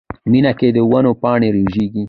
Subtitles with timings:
[0.31, 1.99] مني کې د ونو پاڼې رژېږي